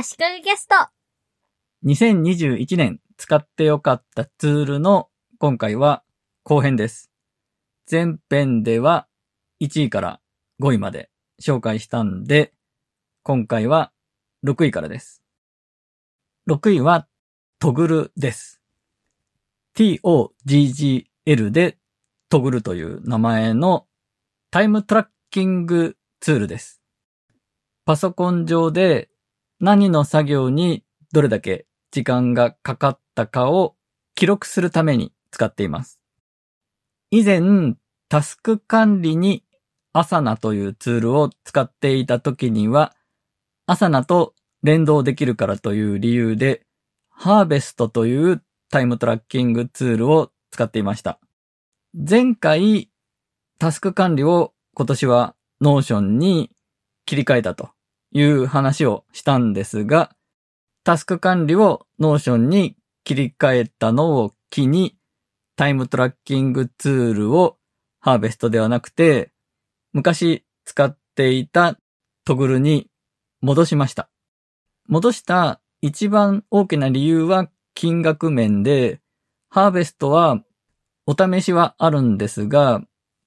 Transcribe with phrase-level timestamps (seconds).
[0.00, 0.76] 足利ゲスト。
[1.84, 5.08] 2021年使ってよかったツールの
[5.40, 6.04] 今回は
[6.44, 7.10] 後編です。
[7.90, 9.08] 前編では
[9.60, 10.20] 1位から
[10.62, 11.10] 5位まで
[11.42, 12.52] 紹介したんで、
[13.24, 13.90] 今回は
[14.46, 15.24] 6位からです。
[16.48, 17.08] 6位は
[17.58, 18.62] トグルです。
[19.74, 21.76] t-o-g-g-l で
[22.28, 23.88] トグルという名前の
[24.52, 26.80] タイムトラッキングツールです。
[27.84, 29.08] パソコン上で
[29.60, 33.74] 何の作業にどれだけ時間がかかったかを
[34.14, 36.00] 記録するために使っています。
[37.10, 37.74] 以前、
[38.08, 39.44] タスク管理に
[39.92, 42.94] アサナというツールを使っていた時には、
[43.66, 46.64] アサナと連動できるからという理由で、
[47.10, 51.18] ハーベストというタイムトラッキングツールを使っていました。
[51.94, 52.90] 前回、
[53.58, 56.52] タスク管理を今年は Notion に
[57.06, 57.70] 切り替えたと
[58.12, 60.14] いう話をしたんですが、
[60.84, 64.96] タスク管理を Notion に切り替えたのを機に、
[65.56, 67.58] タイムトラッキングツールを
[68.00, 69.32] Harvest ではなくて、
[69.92, 71.78] 昔使っていた
[72.24, 72.88] Toggl に
[73.40, 74.08] 戻しました。
[74.86, 79.00] 戻した一番大きな理由は金額面で、
[79.50, 80.42] ハーベストは
[81.06, 82.82] お試しはあるんですが、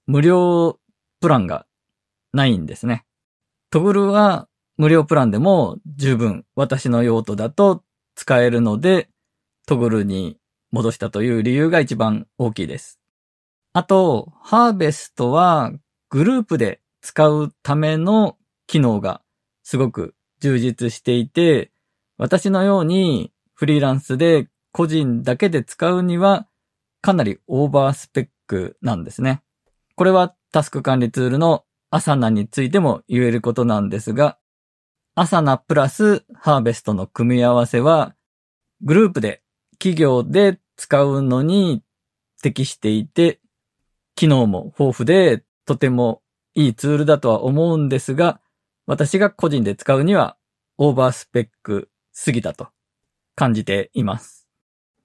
[0.07, 0.79] 無料
[1.19, 1.65] プランが
[2.33, 3.05] ないんですね。
[3.69, 4.47] トグルは
[4.81, 7.83] 無料プランでも十分私の用途だと
[8.15, 9.09] 使えるので、
[9.67, 10.39] トグルに
[10.71, 12.99] 戻したという理由が一番大きいです。
[13.73, 15.71] あと、ハーベストは
[16.09, 19.21] グループで使うための機能が
[19.61, 21.69] すごく充実していて、
[22.17, 26.47] 私のようにフリーランスで個人だけで使うには
[27.01, 29.43] かなりオーバースペックなんですね。
[29.93, 34.39] これはタスク管理ツールのアサナについても言えることなんですが、
[35.21, 38.15] アサナプラスハーベストの組み合わせは、
[38.81, 41.83] グループで企業で使うのに
[42.41, 43.39] 適していて、
[44.15, 46.23] 機能も豊富でとても
[46.55, 48.41] いいツールだとは思うんですが、
[48.87, 50.37] 私が個人で使うには
[50.79, 52.69] オーバースペックすぎたと
[53.35, 54.47] 感じています。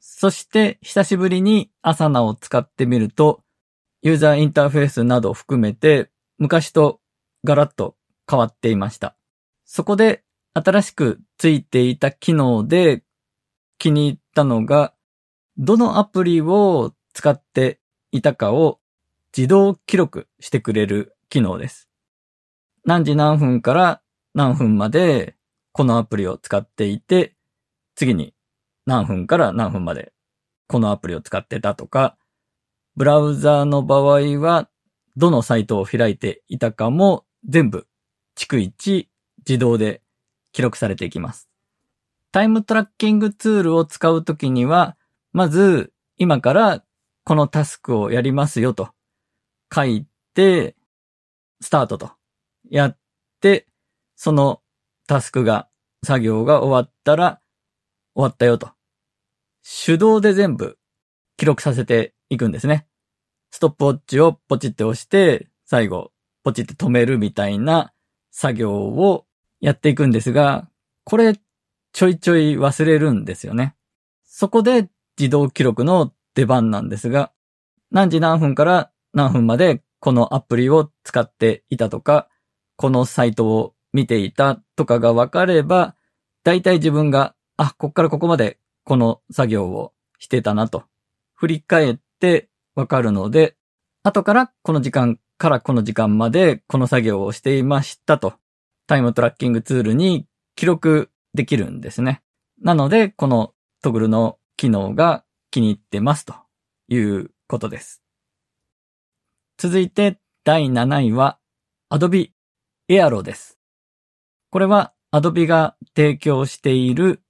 [0.00, 3.43] そして久しぶりにアサナを使ってみると、
[4.00, 7.03] ユーザーインターフェースなど含めて昔と
[7.44, 9.15] ガラッと変わっていました。
[9.66, 10.22] そこで
[10.54, 13.03] 新しくついていた機能で
[13.78, 14.94] 気に入ったのが、
[15.59, 17.81] どのアプリを使って
[18.12, 18.78] いたかを
[19.37, 21.88] 自動記録してくれる機能です。
[22.84, 24.00] 何時何分から
[24.34, 25.34] 何分まで
[25.72, 27.34] このアプリを使っていて、
[27.97, 28.32] 次に
[28.87, 30.12] 何分から何分まで
[30.69, 32.16] このアプリを使ってたとか、
[32.94, 34.69] ブラウザーの場合は
[35.16, 37.87] どのサイトを開いていたかも全部
[38.37, 39.09] 逐一
[39.49, 40.03] 自動で
[40.53, 41.49] 記録されていきます。
[42.33, 44.97] タイムトラッキングツールを使うときには、
[45.33, 46.84] まず今から
[47.25, 48.91] このタスクをやりますよと
[49.75, 50.77] 書いて、
[51.61, 52.12] スタートと
[52.69, 52.99] やっ
[53.41, 53.67] て、
[54.17, 54.61] その
[55.06, 55.69] タスクが、
[56.05, 57.41] 作業が終わったら
[58.15, 58.71] 終わったよと。
[59.85, 60.79] 手動で全部
[61.37, 62.87] 記録させていくんですね。
[63.51, 66.12] ストップウォッチをポチって押して、最後
[66.45, 67.93] ポチって止めるみたいな
[68.31, 69.25] 作業を
[69.66, 70.69] やっていくんですが、
[71.03, 71.34] これ
[71.93, 73.75] ちょいちょい忘れるんですよね。
[74.25, 74.88] そこで
[75.19, 77.32] 自動記録の出番なんですが、
[77.91, 82.28] 何時何分から何分までこのアプリを使っていたとか、
[82.76, 85.97] このサイトを見ていたとかが分かれば、
[86.44, 90.84] だいたい自分が、あ、こっからここまでこの作業をしてたなと、
[91.34, 93.56] 振り返って分かるので、
[94.05, 98.34] 後からこの時間からこの時間までこの作業をしていましたと、
[98.87, 102.23] タイムトラッキングツールに記録できるんですね。
[102.63, 103.53] なので、この
[103.83, 106.35] トグルの機能が気に入ってますと
[106.89, 108.03] いうことです。
[109.59, 111.39] 続いて第7位は
[111.91, 112.31] Adobe
[112.89, 113.59] Aero です。
[114.51, 117.23] これは Adobe が提供している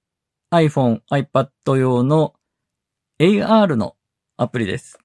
[0.51, 2.33] iPhone、iPad 用の
[3.19, 3.95] AR の
[4.35, 4.99] アプリです。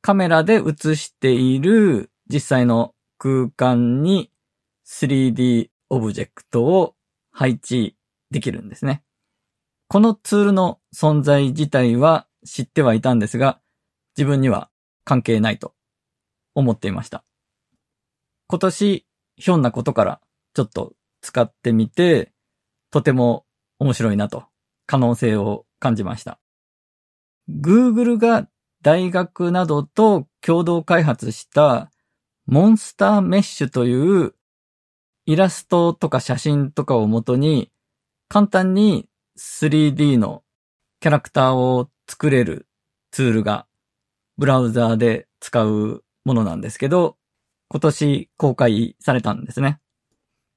[0.00, 4.31] カメラで映している実際の空間に
[4.92, 6.94] 3D オブジェクトを
[7.30, 7.96] 配置
[8.30, 9.02] できるんですね。
[9.88, 13.60] このツールの存在自体は知ってはいたんですが、
[14.16, 14.70] 自分には
[15.04, 15.74] 関係ないと
[16.54, 17.24] 思っていました。
[18.48, 19.06] 今年、
[19.36, 20.20] ひょんなことから
[20.54, 20.92] ちょっと
[21.22, 22.32] 使ってみて、
[22.90, 23.46] とても
[23.78, 24.44] 面白いなと
[24.86, 26.38] 可能性を感じました。
[27.48, 28.46] Google が
[28.82, 31.90] 大学などと共同開発した
[32.46, 34.34] モンスターメッシュという
[35.24, 37.70] イラストとか写真とかをもとに
[38.28, 39.08] 簡単に
[39.38, 40.42] 3D の
[41.00, 42.66] キャラクターを作れる
[43.10, 43.66] ツールが
[44.36, 47.16] ブラウザーで使うものなんですけど、
[47.68, 49.80] 今年公開されたんですね。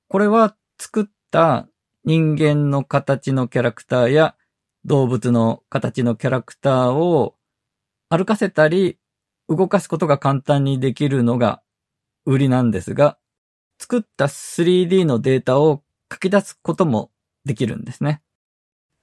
[0.07, 1.67] これは作った
[2.03, 4.35] 人間の形のキャラクターや
[4.83, 7.35] 動物の形のキャラクターを
[8.09, 8.97] 歩かせたり
[9.49, 11.61] 動かすことが簡単にできるのが
[12.25, 13.17] 売りなんですが、
[13.79, 17.11] 作った 3D のデータを書き出すことも
[17.45, 18.21] できるんですね。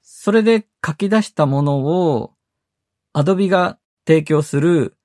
[0.02, 2.34] それで書き出したものを
[3.14, 4.96] Adobe が提供する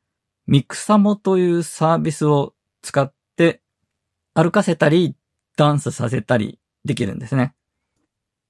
[0.47, 3.61] ミクサモというサービスを使って
[4.33, 5.15] 歩かせたり
[5.57, 7.53] ダンスさせたりできるんですね。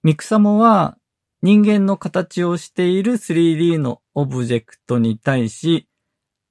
[0.04, 0.98] ミクサモは
[1.42, 5.88] 人間の形をしている 3D のオブジェクトに対し、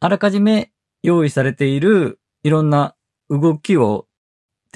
[0.00, 0.72] あらかじめ
[1.02, 2.96] 用意されているいろんな
[3.28, 4.06] 動きを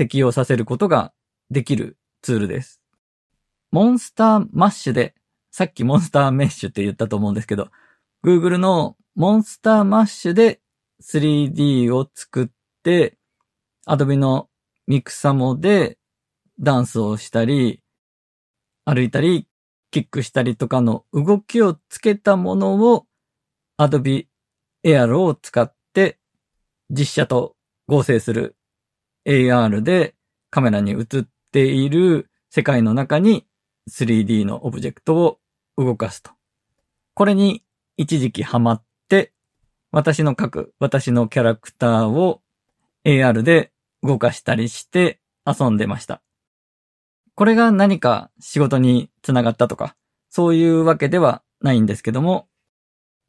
[0.00, 1.12] 適用させることが
[1.50, 2.81] できるツールです。
[3.70, 5.14] モンスターマッシュで、
[5.50, 7.69] さっきモンスターメッシュって言ったと思うんですけど、
[8.25, 10.62] Google のモンスターマッシュで
[11.02, 12.49] 3D を作っ
[12.82, 13.19] て、
[13.87, 14.49] Adobe の
[14.87, 15.99] ミクサモで
[16.58, 17.82] ダンスをしたり、
[18.87, 19.49] 歩いたり、
[19.91, 23.05] キックしたりとかの動きをつけたものを
[23.79, 24.29] Adobe
[24.82, 26.19] Air を使って
[26.88, 27.55] 実写と
[27.87, 28.56] 合成する
[29.26, 30.14] AR で
[30.50, 33.46] カメラに映っている世界の中に
[33.90, 35.38] 3D のオブジェクトを
[35.76, 36.32] 動かすと。
[37.14, 37.64] これに
[37.96, 39.32] 一時期ハマって、
[39.93, 42.43] 私の描く私のキャラクターを
[43.05, 43.72] AR で
[44.02, 46.23] 動かしたりして遊んでました。
[47.34, 49.96] これが何か仕事につながったとか、
[50.28, 52.49] そういうわけではないんですけども、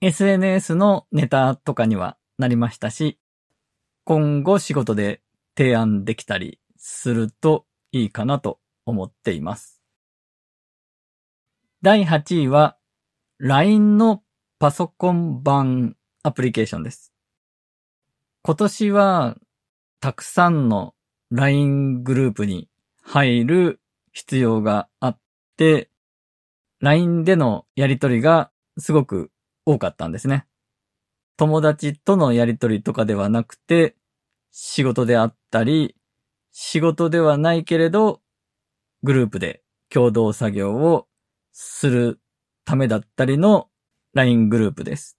[0.02, 3.20] SNS のネタとかにはなりましたし、
[4.04, 5.22] 今後仕事で
[5.58, 9.82] 提案できたりするといいかなと思っています。
[11.82, 12.78] 第8位は
[13.40, 14.22] LINE の
[14.60, 17.12] パソコン版アプリケーションです。
[18.44, 19.38] 今年は
[20.00, 20.94] たくさんの
[21.32, 22.70] LINE グループに
[23.02, 23.80] 入る
[24.14, 25.20] 必要があっ
[25.58, 25.90] て、
[26.80, 29.32] LINE でのやりとりがすごく
[29.66, 30.46] 多かったんですね。
[31.38, 33.96] 友達とのやりとりとかではなくて、
[34.52, 35.96] 仕事であったり、
[36.52, 38.22] 仕事ではないけれど、
[39.04, 41.08] グループで共同作業を
[41.52, 42.20] する
[42.66, 43.70] ためだったりの
[44.14, 45.18] LINE グループです。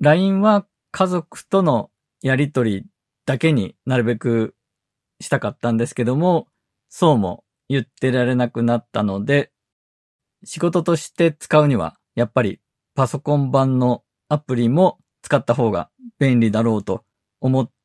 [0.00, 1.90] LINE は家族との
[2.22, 2.86] やりとり
[3.26, 4.54] だけになるべく
[5.20, 6.48] したかったんですけども、
[6.88, 9.52] そうも言ってられなくなったので、
[10.44, 12.60] 仕事として使うには、やっぱり
[12.94, 17.04] パソコン版のアプリも使った方が便利だろうと
[17.40, 17.79] 思って、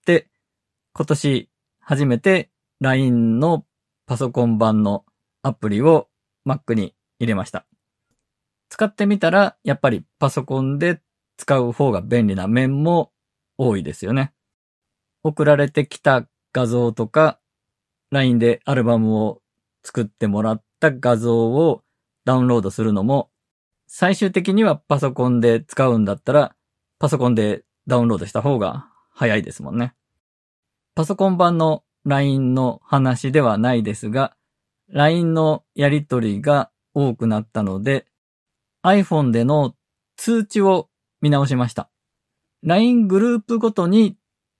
[0.98, 1.50] 今年
[1.81, 2.50] 初めて
[2.80, 3.66] LINE の
[4.06, 5.04] パソコン版の
[5.44, 6.07] アプリを
[6.48, 7.66] Mac に入れました。
[8.69, 11.02] 使ってみたら、やっぱりパソコンで
[11.36, 13.12] 使う方が便利な面も
[13.57, 14.31] 多いですよね。
[15.22, 17.42] 送られてきた画像とか、
[18.12, 19.42] LINE でアルバムを
[19.84, 21.84] 作ってもらった画像を
[22.24, 23.30] ダウンロードするのも、
[23.88, 26.56] 最終的にはパソコンで使うんだったら、
[27.00, 29.96] パソコンでダウンロードした方が早いですもんね。
[30.94, 34.36] パソコン版の LINE の話ではないですが、
[34.90, 38.06] LINE のやり取りが多くなったので、
[38.84, 39.74] iPhone での
[40.18, 40.89] 通知を
[41.22, 41.89] 見直しました。
[42.62, 44.18] LINE グループごとに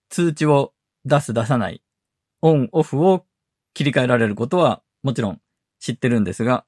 [0.10, 1.84] 通知を出す出さない、
[2.42, 3.26] オンオフを
[3.74, 5.42] 切り替えられることはもちろん
[5.80, 6.66] 知ってるんですが、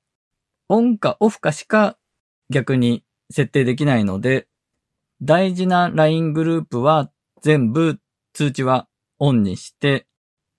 [0.70, 1.98] オンかオフかしか
[2.50, 4.48] 逆に設定できないので、
[5.22, 7.10] 大事な LINE グループは
[7.41, 8.00] 全部
[8.34, 8.88] 通知は
[9.20, 10.08] オンにして、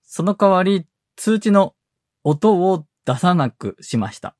[0.03, 1.75] その代わり通知の
[2.23, 4.35] 音を出さなくしました。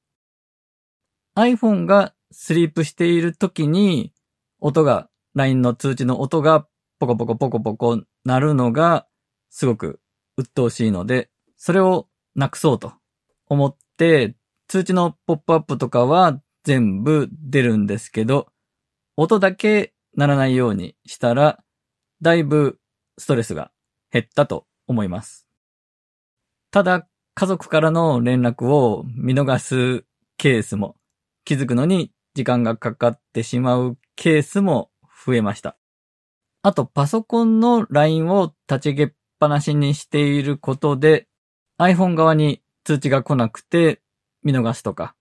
[1.36, 4.14] iPhone がスリープしている時に
[4.60, 6.68] 音が、LINE の通知の音が
[7.00, 9.08] ポコポコポコポコ鳴るのが
[9.50, 10.02] すごく
[10.38, 12.94] 鬱陶しいので、それをなくそうと
[13.48, 14.36] 思って、
[14.68, 18.48] 通知のポップアップとかは全部出るんですけど、
[19.16, 21.64] 音だけ鳴らないようにしたら、
[22.22, 22.80] だいぶ
[23.18, 23.72] ストレスが
[24.12, 25.48] 減ったと思います。
[26.72, 30.06] ただ、家族からの連絡を見逃す
[30.38, 30.96] ケースも、
[31.46, 34.92] 気づくのに時間がかかってしまうケースも
[35.26, 35.78] 増えました。
[36.62, 41.28] あと、パソコンの LINE を立ち上げっぱなしにしていることで、
[41.80, 44.02] iPhone 側に通知が来なくて
[44.44, 45.16] 見逃すとか、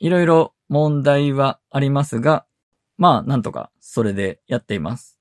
[0.00, 2.46] いろいろ問題はありますが、
[2.98, 5.13] まあなんとかそれでやっています。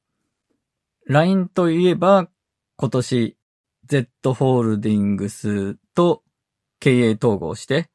[1.08, 2.30] LINE といえば
[2.78, 3.38] 今年
[3.86, 6.24] Z ホールディングスと
[6.80, 7.90] 経営統合して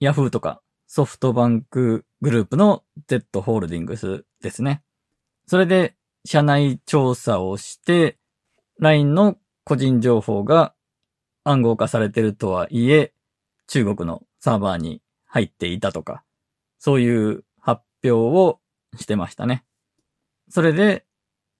[0.00, 4.82] Yahoo とかソフトバンクグループの Z ホールディングスですね。
[5.46, 8.18] それで社内調査をして
[8.78, 10.74] LINE の個人情報が
[11.44, 13.12] 暗号化されてるとはいえ
[13.66, 16.22] 中国のサーバーに入っていたとか
[16.78, 18.60] そういう発表を
[18.96, 19.64] してましたね。
[20.50, 21.06] それで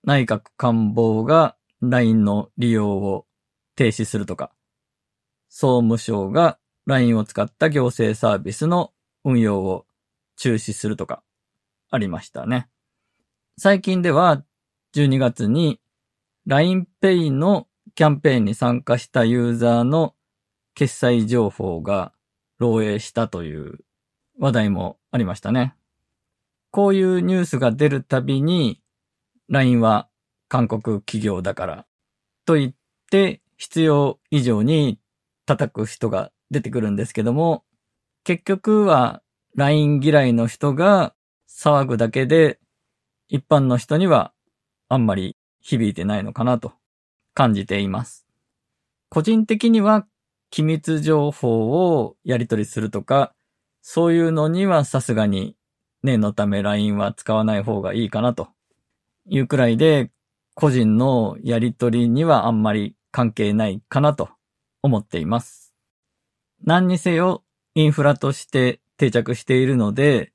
[0.05, 3.25] 内閣官房が LINE の利用を
[3.75, 4.51] 停止するとか、
[5.49, 8.93] 総務省が LINE を使った行政サービスの
[9.23, 9.85] 運用を
[10.37, 11.23] 中止するとか、
[11.89, 12.69] ありましたね。
[13.57, 14.43] 最近では、
[14.93, 15.81] 12月に
[16.47, 20.13] LINEPay のキャンペーンに参加したユーザーの
[20.75, 22.13] 決済情報が
[22.59, 23.79] 漏洩したという
[24.39, 25.75] 話題もありましたね。
[26.69, 28.81] こういうニュースが出るたびに、
[29.49, 30.07] LINE は
[30.47, 31.85] 韓国企業だから
[32.45, 32.73] と言っ
[33.11, 34.99] て必要以上に
[35.45, 37.63] 叩く人が出てくるんですけども、
[38.23, 39.21] 結局は
[39.55, 41.13] LINE 嫌いの人が
[41.49, 42.59] 騒ぐだけで
[43.27, 44.33] 一般の人には
[44.89, 46.73] あんまり響いてないのかなと
[47.33, 48.25] 感じています。
[49.09, 50.05] 個人的には
[50.49, 53.33] 機密情報をやり取りするとか、
[53.81, 55.55] そういうのにはさすがに
[56.03, 58.49] 念のため LINE は使わない方がいいかなと
[59.27, 60.11] いうくらいで、
[60.53, 64.29] 個人のやり取りにはあんまり関係ないかなと
[64.81, 65.73] 思っています。
[66.63, 67.43] 何にせよ
[67.75, 70.31] インフラとして定着しているので、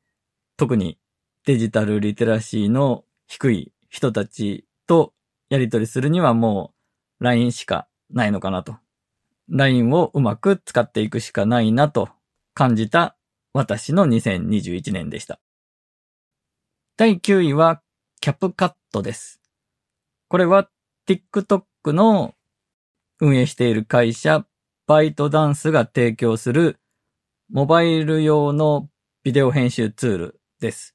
[0.56, 0.98] 特に
[1.46, 5.14] デジタルリテラシーの低い人たちと
[5.48, 6.74] やり取りするにはも
[7.20, 8.76] う LINE しかないのかなと。
[9.48, 12.08] LINE をうまく使っていくしかないなと
[12.54, 13.16] 感じた
[13.52, 15.40] 私の2021年でした。
[16.96, 17.80] 第9位は
[18.22, 19.40] キャップカットです。
[20.28, 20.68] これは
[21.08, 22.34] TikTok の
[23.18, 24.44] 運営している会社
[24.86, 26.78] バイトダンスが提供する
[27.50, 28.90] モバイル用の
[29.24, 30.94] ビデオ編集ツールです。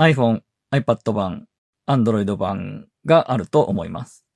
[0.00, 1.46] iPhone、iPad 版、
[1.86, 4.26] Android 版があると思います。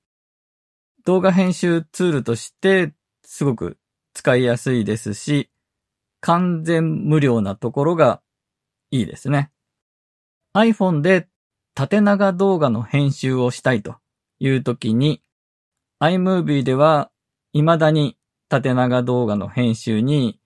[1.03, 2.93] 動画編集ツールとして
[3.25, 3.77] すごく
[4.13, 5.49] 使いやすいですし、
[6.21, 8.21] 完全無料なところが
[8.89, 9.51] いいですね。
[10.55, 11.27] iPhone で
[11.79, 13.95] 縦長動画の編集をしたいと
[14.39, 15.21] いう時に
[16.01, 17.09] iMovie では
[17.53, 18.17] 未だに
[18.49, 20.41] 縦長動画の編集に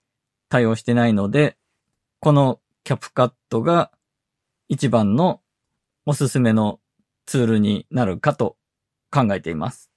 [0.48, 1.56] 対応してないので、
[2.20, 3.90] このキャプカットが
[4.68, 5.40] 一番の
[6.06, 6.78] おすすめの
[7.26, 8.56] ツールになるかと
[9.10, 9.90] 考えています。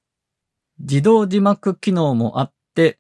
[0.80, 2.98] 自動字幕機能もあって、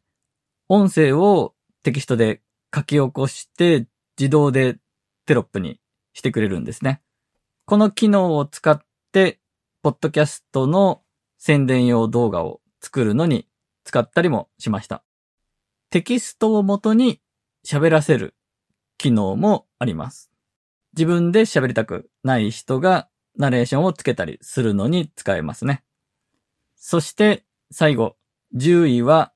[0.69, 4.77] 音声をテキストで書き起こして自動で
[5.25, 5.79] テロップに
[6.13, 7.01] してくれるんですね。
[7.69, 8.81] この機能を使っ
[9.11, 9.41] て、
[9.83, 11.01] ポッドキャストの
[11.37, 13.45] 宣伝用動画を作るのに
[13.83, 15.03] 使ったりもしました。
[15.89, 17.19] テキストを元に
[17.65, 18.35] 喋らせる
[18.97, 20.31] 機能もあります。
[20.93, 25.83] 自分で喋りたくない人がナレーションをつけたりするのに使えますね。
[26.77, 28.15] そして最後、
[28.55, 29.33] 10位は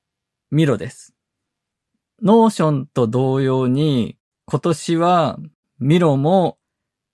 [0.50, 1.14] Miro です。
[2.22, 5.38] Notion と同様に今年は
[5.80, 6.56] Miro も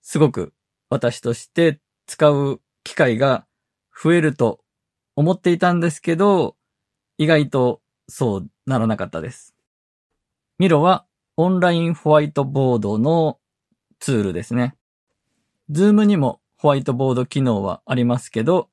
[0.01, 0.53] すごく
[0.89, 3.45] 私として使う機会が
[4.01, 4.61] 増えると
[5.15, 6.55] 思っていたんですけど、
[7.17, 9.53] 意外とそうならなかったです。
[10.57, 11.05] Miro は
[11.37, 13.39] オンラインホワイトボードの
[13.99, 14.75] ツールですね。
[15.69, 18.69] Zoom にもホワイトボード機能はありますけど、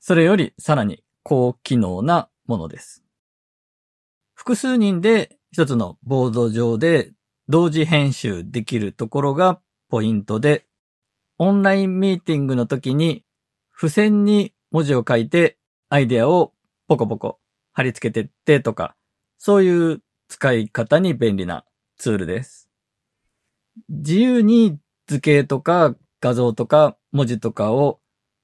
[0.00, 3.02] それよりさらに高機能なものです。
[4.34, 7.12] 複数人で一つのボード上で
[7.48, 10.67] 同時編集できるところがポイントで、
[11.38, 13.24] オンラインミーティングの時に
[13.74, 15.56] 付箋に文字を書いて
[15.88, 16.52] アイデアを
[16.88, 17.38] ポコポコ
[17.72, 18.96] 貼り付けてってとか、
[19.38, 21.64] そういう使い方に便利な
[21.96, 22.68] ツールです。
[23.88, 28.00] 自由に図形とか画像とか文字とかを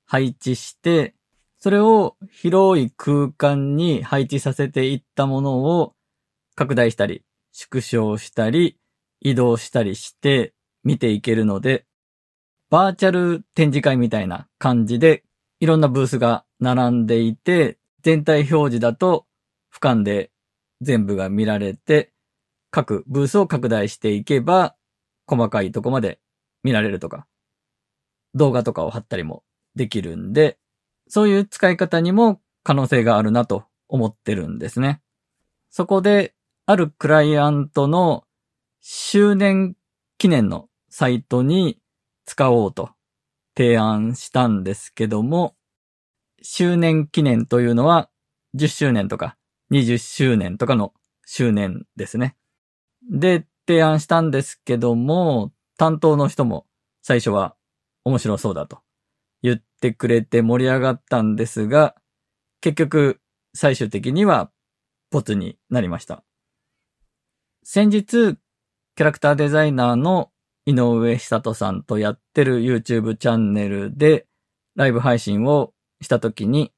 [0.06, 1.14] 配置して、
[1.58, 5.94] それを広い空間に配置させていったものを
[6.54, 8.78] 拡大したり、縮小したり、
[9.20, 11.86] 移動したりして見ていけるので、
[12.70, 15.24] バーチャル展示会みたいな感じで、
[15.60, 19.26] いろんなブースが並んでいて、全体表示だと
[19.72, 20.30] 俯瞰で
[20.80, 22.12] 全部が見られて、
[22.70, 24.76] 各ブースを拡大していけば、
[25.26, 26.20] 細かいとこまで
[26.62, 27.26] 見られるとか、
[28.34, 29.44] 動画とかを貼ったりも
[29.74, 30.58] できるんで、
[31.08, 35.00] そういう使い方にも可能性があるなと思ってるんですね。
[35.70, 36.34] そこで、
[36.66, 38.24] あるクライアントの
[38.80, 39.76] 周年
[40.18, 41.78] 記念のサイトに
[42.24, 42.90] 使おうと
[43.56, 45.54] 提案したんですけども、
[46.42, 48.10] 周年記念というのは
[48.54, 49.36] 10周年とか
[49.72, 50.92] 20周年とかの
[51.26, 52.36] 周年ですね。
[53.10, 56.66] で、提案したんですけども、担当の人も
[57.02, 57.56] 最初は
[58.04, 58.80] 面白そうだと
[59.42, 61.94] 言ってくれて盛り上がったんですが、
[62.60, 63.20] 結局
[63.54, 64.50] 最終的には
[65.10, 66.24] ボツになりました。
[67.62, 68.36] 先日、
[68.96, 70.30] キャラクターデザイナーの
[70.66, 74.26] 井上久人さんとやってる YouTube チャンネルで
[74.76, 76.72] ライブ配信をしたときに、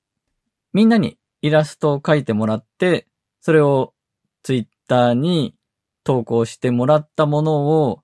[0.73, 3.07] みんなにイラストを描いてもらって、
[3.41, 3.95] それを
[4.43, 5.55] Twitter に
[6.03, 8.03] 投稿してもらったものを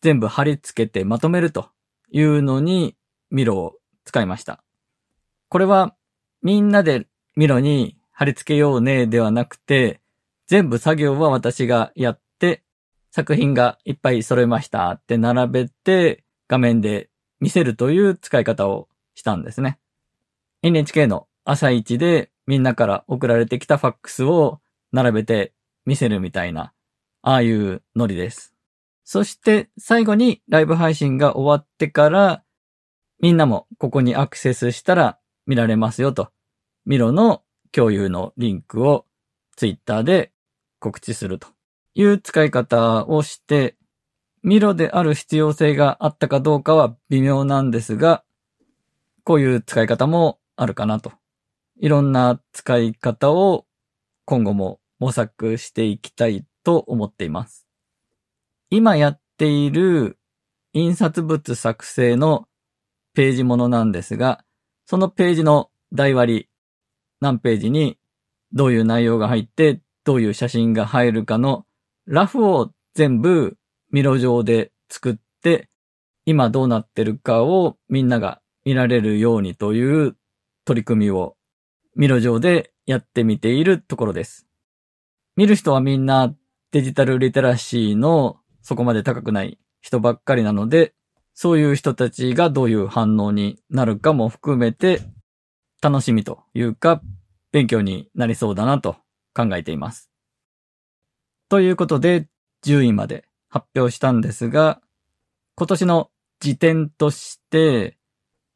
[0.00, 1.70] 全部貼り付けてまとめると
[2.10, 2.96] いうのに
[3.30, 3.74] ミロを
[4.04, 4.62] 使いました。
[5.48, 5.96] これは
[6.42, 10.00] みんなでミロに貼り付けようねではなくて、
[10.46, 12.29] 全部作業は私がやって、
[13.10, 19.78] 作品がいっぱい揃えましたって並べて画面で見せるという使い方をしたんですね。
[20.62, 24.60] NHK の朝一でみんなから送られてきたファックスを
[24.92, 25.52] 並べて
[25.86, 26.72] 見せるみたいな
[27.22, 28.54] ああいうノリです。
[29.04, 32.44] そして最後にライブ配信が終わってから、
[33.20, 36.30] みんなもここにアクセスしたら見られますよと。
[36.86, 39.06] ミロの共有のリンクを
[39.56, 40.32] ツイッターで
[40.78, 41.48] 告知すると
[42.00, 43.76] いう使い方をして、
[44.42, 48.24] ミロである必要性があったかどうかは微妙なんですが、
[49.22, 51.12] こういう使い方もあるかなと。
[51.78, 53.66] いろんな使い方を
[54.24, 57.66] 今後も模索していきたいと思っています。
[58.70, 60.18] 今やっている
[60.72, 62.48] 印刷物作成の
[63.14, 64.42] ページものなんですが、
[64.86, 66.48] そのページの台割り、
[67.20, 67.98] 何ページに
[68.54, 71.66] どういう内容が入って、どういう写真が入るかの
[72.10, 73.56] ラフを全部
[73.92, 75.68] ミロ上で作って、
[76.24, 80.16] 今どうなってるかをみんなが見られるようにという
[80.64, 81.36] 取り組みを
[81.94, 84.48] ミロ上でやってみているところです。
[85.36, 86.34] 見る人はみんな
[86.72, 90.94] デジタルリテラシーのそこまで高くない人ばっかりなので、
[91.34, 95.00] そういう人たちがどういう反応になるかも含めて、
[95.80, 97.02] 楽しみというか、
[97.52, 98.96] 勉強になりそうだなと
[99.32, 100.09] 考えています。
[101.50, 102.28] ということで、
[102.64, 104.80] 10位まで発表したんですが、
[105.56, 107.98] 今年の次点として、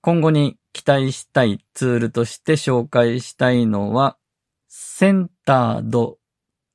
[0.00, 4.16] 今後に期待したいツールとして紹介したいのは、
[4.68, 6.18] Centered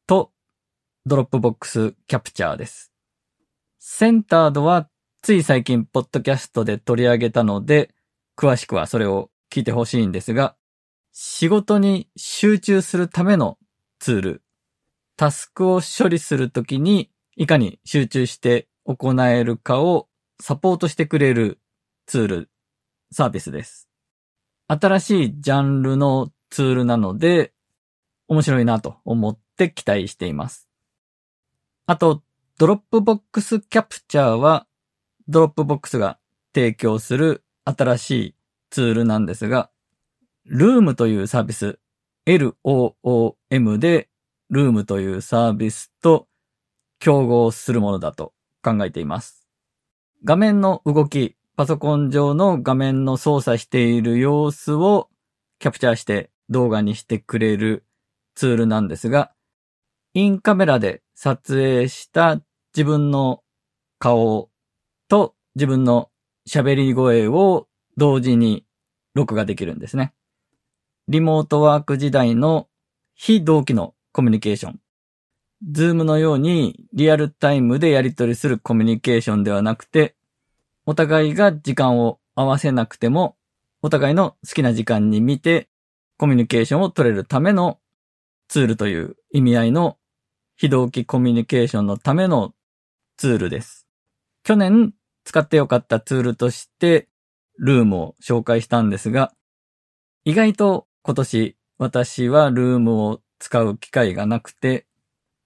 [0.08, 0.34] と
[1.06, 2.92] Dropbox Capture です。
[3.80, 4.90] Centered は
[5.22, 7.96] つい最近ポッドキャストで取り上げたので、
[8.36, 10.58] 詳しくはそれを聞いてほしいんですが、
[11.14, 13.58] 仕事に集中するための
[14.00, 14.44] ツール、
[15.20, 20.08] タスクを処理するときにいかに集中して行えるかを
[20.40, 21.60] サポートしてくれる
[22.06, 22.50] ツール、
[23.12, 23.90] サービスです。
[24.70, 27.52] 新しいジャンルのツールなので、
[28.30, 30.70] 面白いなと思って期待しています。
[31.86, 32.24] あと、
[32.58, 34.68] Dropbox Capture は、
[35.28, 36.18] Dropbox が
[36.56, 38.36] 提供する新しい
[38.70, 39.70] ツールなんですが、
[40.46, 41.78] Loom というサービス、
[42.26, 44.10] LOOM で、
[44.50, 46.28] Loom というサービスと
[47.00, 48.34] 競合するものだと
[48.64, 49.48] 考えています。
[50.24, 55.10] 画面の動き、パソコン上の画面の操作している様子を
[55.60, 57.86] キャプチャーして動画にしてくれる
[58.36, 59.32] ツールなんですが、
[60.14, 62.42] インカメラで撮影した
[62.76, 63.44] 自分の
[64.00, 64.50] 顔
[65.10, 66.10] と自分の
[66.48, 68.66] 喋り声を同時に
[69.14, 70.14] 録画できるんですね。
[71.08, 72.68] リモートワーク時代の
[73.16, 74.80] 非同期のコミュニケーション。
[75.70, 80.16] ズームのようにリアルタイムでやり取りするコミュニケーションではなくて、
[80.86, 83.36] お互いが時間を合わせなくても、
[83.82, 85.70] お互いの好きな時間に見て
[86.18, 87.80] コミュニケーションを取れるための
[88.48, 89.98] ツールという意味合いの
[90.58, 92.54] 非同期コミュニケーションのための
[93.18, 93.88] ツールです。
[94.44, 94.94] 去年
[95.24, 97.08] 使ってよかったツールとして
[97.58, 99.34] Loom を紹介したんですが、
[100.26, 104.86] 意外と今年私は Loom を使う機会がなくて、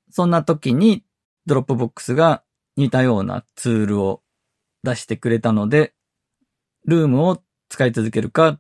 [0.10, 1.04] そんな時に
[1.46, 2.44] Dropbox が
[2.76, 4.22] 似たようなツールを
[4.84, 5.94] 出してくれたので、
[6.86, 8.60] Loom を使い続けるか、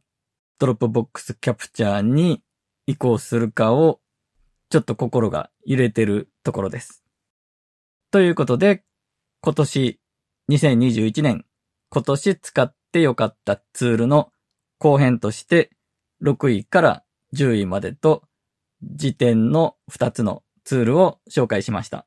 [0.59, 2.41] Dropbox Capture に
[2.85, 3.99] 移行するかを
[4.69, 7.03] ちょっと心が揺れてるところです。
[8.11, 8.83] ということで、
[9.41, 9.99] 今年
[10.49, 11.45] 2021年、
[11.89, 14.31] 今年使ってよかったツールの
[14.79, 15.71] 後編として、
[16.23, 17.03] 6位から
[17.35, 18.23] 10位までと、
[18.95, 22.05] 次点の2つのツールを紹介しました。